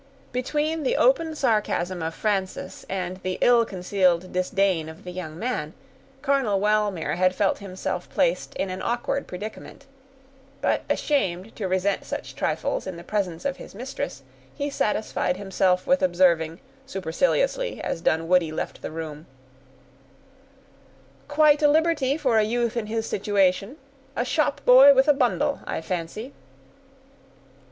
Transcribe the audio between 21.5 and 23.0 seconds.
a liberty for a youth in